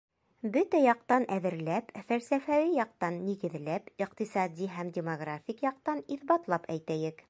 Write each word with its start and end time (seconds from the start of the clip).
Бөтә 0.53 0.79
яҡтан 0.83 1.27
әҙерләп, 1.35 1.91
фәлсәфәүи 2.13 2.73
яҡтан 2.79 3.21
нигеҙләп, 3.29 3.95
иҡтисади 4.07 4.73
һәм 4.79 4.93
демографик 5.01 5.67
яҡтан 5.71 6.07
иҫбатлап 6.17 6.71
әйтәйек. 6.77 7.19